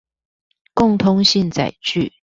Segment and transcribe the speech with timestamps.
[0.73, 2.11] 共通性載具